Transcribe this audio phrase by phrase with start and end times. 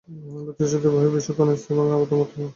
[0.07, 2.49] বৈচিত্র্য শুধু বহির্বিষয়ক, ক্ষণস্থায়ী এবং আপাতপ্রতীয়মান।